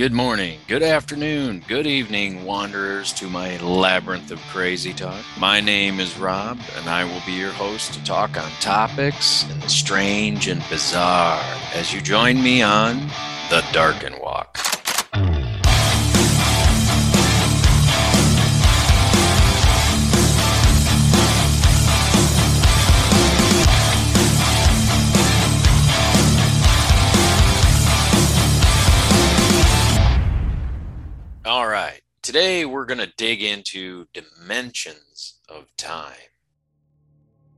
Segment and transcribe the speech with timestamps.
[0.00, 5.22] Good morning, good afternoon, good evening, wanderers to my labyrinth of crazy talk.
[5.38, 9.60] My name is Rob, and I will be your host to talk on topics in
[9.60, 11.42] the strange and bizarre
[11.74, 12.96] as you join me on
[13.50, 14.69] The Darken Walk.
[31.70, 32.00] Right.
[32.20, 36.30] Today we're going to dig into dimensions of time.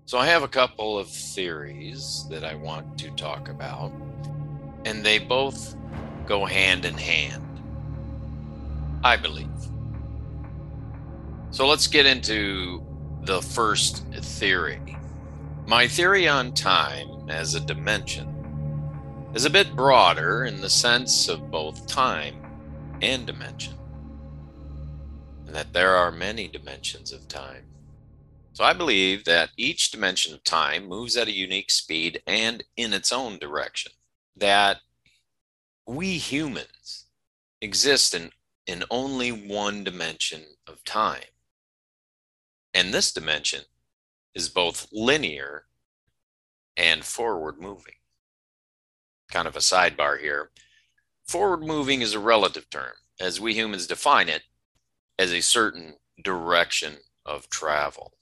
[0.04, 3.90] So I have a couple of theories that I want to talk about,
[4.84, 5.74] and they both
[6.26, 7.62] go hand in hand,
[9.02, 9.48] I believe.
[11.50, 12.84] So let's get into
[13.22, 14.98] the first theory.
[15.66, 18.28] My theory on time as a dimension
[19.34, 22.36] is a bit broader in the sense of both time
[23.00, 23.72] and dimension
[25.52, 27.64] and that there are many dimensions of time.
[28.54, 32.94] So I believe that each dimension of time moves at a unique speed and in
[32.94, 33.92] its own direction.
[34.34, 34.78] That
[35.86, 37.04] we humans
[37.60, 38.30] exist in,
[38.66, 41.34] in only one dimension of time.
[42.72, 43.64] And this dimension
[44.34, 45.66] is both linear
[46.78, 47.96] and forward moving.
[49.30, 50.50] Kind of a sidebar here.
[51.26, 52.94] Forward moving is a relative term.
[53.20, 54.44] As we humans define it,
[55.22, 58.12] as a certain direction of travel.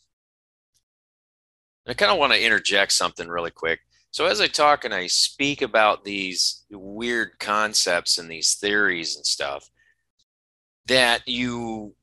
[1.87, 3.81] And I kind of want to interject something really quick.
[4.11, 9.25] So, as I talk and I speak about these weird concepts and these theories and
[9.25, 9.71] stuff,
[10.87, 11.95] that you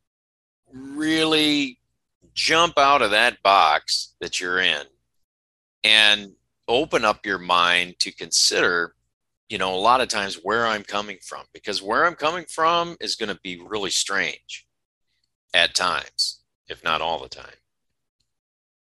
[0.73, 1.79] really
[2.33, 4.85] jump out of that box that you're in
[5.83, 6.31] and
[6.67, 8.95] open up your mind to consider,
[9.47, 12.97] you know, a lot of times where I'm coming from, because where I'm coming from
[12.99, 14.66] is going to be really strange
[15.57, 17.59] at times, if not all the time.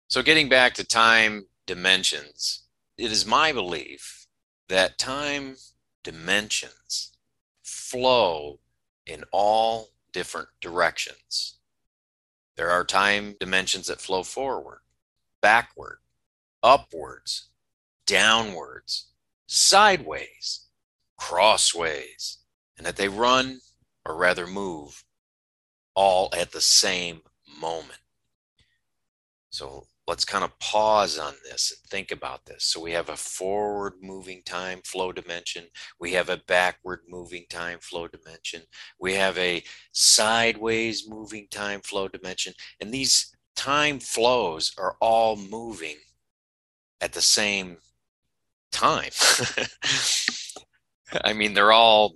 [0.08, 2.62] So, getting back to time dimensions,
[2.96, 4.26] it is my belief
[4.70, 5.56] that time
[6.02, 7.12] dimensions
[7.62, 8.60] flow
[9.04, 11.58] in all different directions.
[12.56, 14.80] There are time dimensions that flow forward,
[15.42, 15.98] backward,
[16.62, 17.50] upwards,
[18.06, 19.08] downwards,
[19.46, 20.66] sideways,
[21.18, 22.38] crossways,
[22.78, 23.60] and that they run
[24.06, 25.04] or rather move
[25.94, 27.20] all at the same
[27.60, 28.00] moment.
[29.50, 32.64] So let's kind of pause on this and think about this.
[32.64, 35.64] So we have a forward moving time flow dimension,
[35.98, 38.62] we have a backward moving time flow dimension,
[38.98, 39.62] we have a
[39.92, 45.96] sideways moving time flow dimension, and these time flows are all moving
[47.00, 47.78] at the same
[48.72, 49.10] time.
[51.24, 52.14] I mean, they're all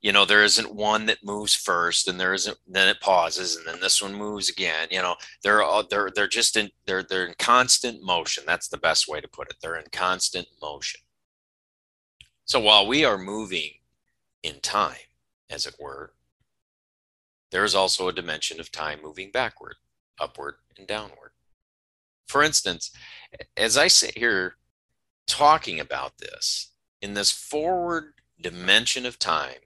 [0.00, 3.66] you know there isn't one that moves first and there isn't then it pauses and
[3.66, 7.26] then this one moves again you know they're all they're they're just in they're they're
[7.26, 8.44] in constant motion.
[8.46, 9.56] That's the best way to put it.
[9.60, 11.00] They're in constant motion.
[12.44, 13.72] So while we are moving
[14.42, 14.96] in time
[15.50, 16.12] as it were
[17.50, 19.76] there is also a dimension of time moving backward
[20.20, 21.32] upward and downward.
[22.26, 22.90] For instance
[23.56, 24.56] as i sit here
[25.26, 26.72] talking about this
[27.02, 29.60] in this forward dimension of time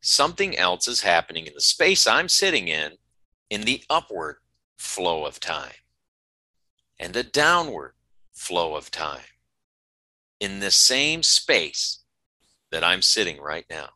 [0.00, 2.92] something else is happening in the space I'm sitting in,
[3.50, 4.36] in the upward
[4.76, 5.74] flow of time,
[6.98, 7.94] and the downward
[8.34, 9.20] flow of time
[10.40, 12.00] in the same space
[12.70, 13.88] that I'm sitting right now.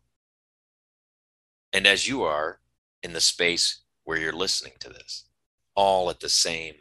[1.73, 2.61] And as you are
[3.03, 5.27] in the space where you're listening to this,
[5.75, 6.75] all at the same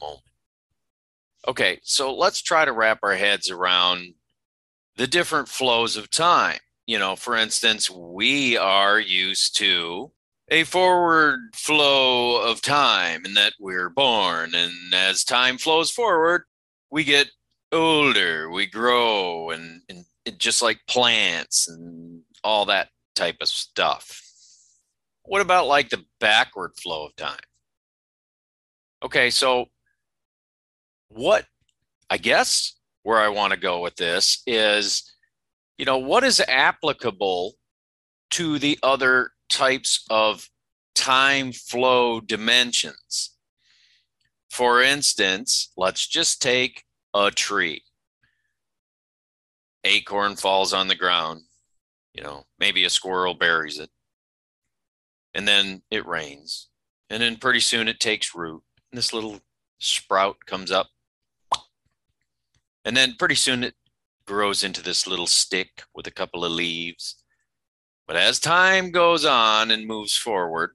[0.00, 0.22] moment.
[1.46, 4.14] Okay, so let's try to wrap our heads around
[4.96, 10.10] the different flows of time you know, for instance, we are used to
[10.50, 14.54] a forward flow of time and that we're born.
[14.54, 16.44] And as time flows forward,
[16.90, 17.28] we get
[17.70, 20.06] older, we grow, and, and
[20.38, 24.22] just like plants and all that type of stuff.
[25.24, 27.38] What about like the backward flow of time?
[29.04, 29.66] Okay, so
[31.08, 31.44] what
[32.08, 35.04] I guess where I want to go with this is
[35.78, 37.54] you know, what is applicable
[38.30, 40.48] to the other types of
[40.94, 43.36] time flow dimensions?
[44.50, 46.84] For instance, let's just take
[47.14, 47.82] a tree.
[49.84, 51.42] Acorn falls on the ground,
[52.12, 53.90] you know, maybe a squirrel buries it.
[55.32, 56.68] And then it rains.
[57.08, 58.62] And then pretty soon it takes root.
[58.90, 59.40] And this little
[59.78, 60.88] sprout comes up.
[62.84, 63.74] And then pretty soon it
[64.28, 67.16] grows into this little stick with a couple of leaves.
[68.06, 70.72] But as time goes on and moves forward,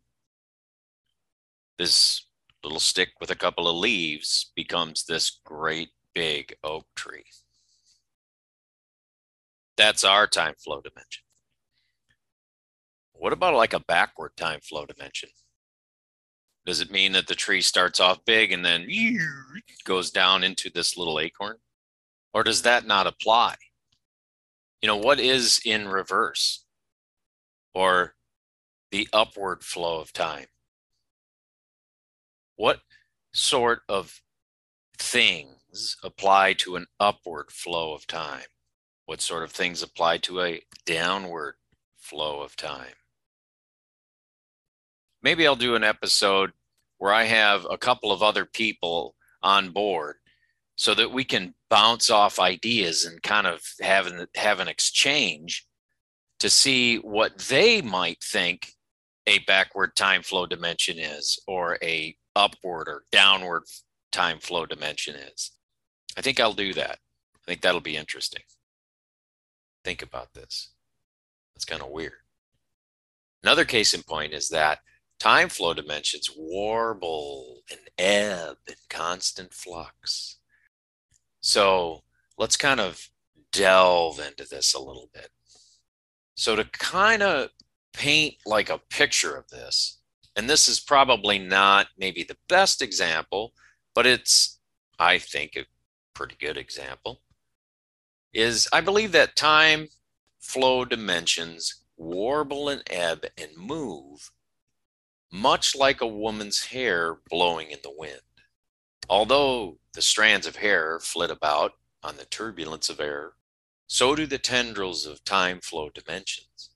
[1.77, 2.25] this
[2.63, 7.25] little stick with a couple of leaves becomes this great big oak tree.
[9.77, 11.23] That's our time flow dimension.
[13.13, 15.29] What about like a backward time flow dimension?
[16.65, 18.87] Does it mean that the tree starts off big and then
[19.85, 21.57] goes down into this little acorn?
[22.33, 23.55] Or does that not apply?
[24.81, 26.65] You know, what is in reverse
[27.73, 28.15] or
[28.91, 30.47] the upward flow of time?
[32.55, 32.81] What
[33.33, 34.21] sort of
[34.97, 38.45] things apply to an upward flow of time?
[39.05, 41.55] What sort of things apply to a downward
[41.97, 42.95] flow of time?
[45.21, 46.51] Maybe I'll do an episode
[46.97, 50.17] where I have a couple of other people on board
[50.83, 55.65] so that we can bounce off ideas and kind of have an, have an exchange
[56.41, 58.67] to see what they might think
[59.25, 63.63] a backward time flow dimension is or a upward or downward
[64.11, 65.51] time flow dimension is.
[66.17, 66.99] I think I'll do that.
[67.33, 68.43] I think that'll be interesting.
[69.85, 70.73] Think about this.
[71.55, 72.11] That's kind of weird.
[73.41, 74.79] Another case in point is that
[75.17, 80.39] time flow dimensions warble and ebb in constant flux.
[81.43, 82.03] So
[82.37, 83.09] let's kind of
[83.51, 85.27] delve into this a little bit.
[86.35, 87.49] So, to kind of
[87.93, 89.99] paint like a picture of this,
[90.35, 93.53] and this is probably not maybe the best example,
[93.93, 94.59] but it's,
[94.97, 95.65] I think, a
[96.15, 97.21] pretty good example,
[98.33, 99.89] is I believe that time
[100.39, 104.31] flow dimensions warble and ebb and move
[105.31, 108.21] much like a woman's hair blowing in the wind.
[109.09, 113.33] Although the strands of hair flit about on the turbulence of air,
[113.87, 116.71] so do the tendrils of time flow dimensions.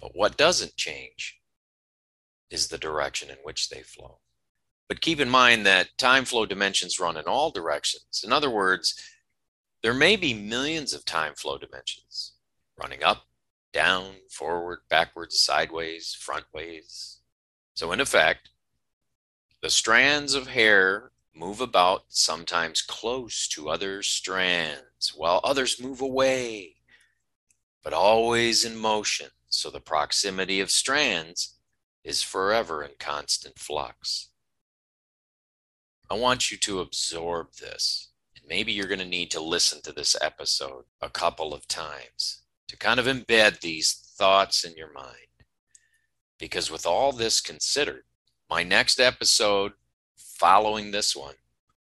[0.00, 1.40] But what doesn't change
[2.50, 4.18] is the direction in which they flow.
[4.88, 8.22] But keep in mind that time flow dimensions run in all directions.
[8.24, 9.00] In other words,
[9.82, 12.32] there may be millions of time flow dimensions
[12.76, 13.24] running up,
[13.72, 17.18] down, forward, backwards, sideways, frontways.
[17.74, 18.50] So, in effect,
[19.62, 26.76] the strands of hair move about sometimes close to other strands, while others move away,
[27.82, 29.28] but always in motion.
[29.48, 31.56] So, the proximity of strands
[32.04, 34.28] is forever in constant flux.
[36.08, 38.08] I want you to absorb this.
[38.36, 42.42] And maybe you're going to need to listen to this episode a couple of times
[42.68, 45.16] to kind of embed these thoughts in your mind.
[46.38, 48.04] Because with all this considered,
[48.50, 49.72] my next episode
[50.16, 51.36] following this one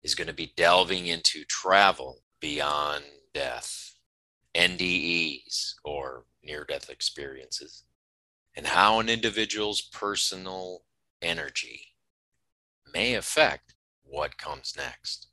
[0.01, 3.95] is going to be delving into travel beyond death,
[4.56, 7.83] NDEs, or near death experiences
[8.56, 10.83] and how an individual's personal
[11.21, 11.81] energy
[12.94, 15.27] may affect what comes next.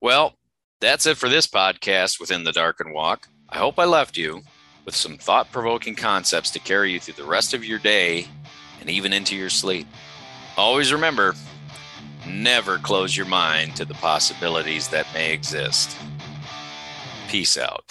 [0.00, 0.38] Well,
[0.80, 3.26] that's it for this podcast within the Darken Walk.
[3.48, 4.42] I hope I left you
[4.84, 8.28] with some thought provoking concepts to carry you through the rest of your day
[8.84, 9.86] and even into your sleep.
[10.58, 11.34] Always remember
[12.28, 15.96] never close your mind to the possibilities that may exist.
[17.28, 17.84] Peace out.